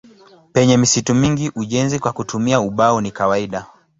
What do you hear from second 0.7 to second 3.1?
misitu mingi ujenzi kwa kutumia ubao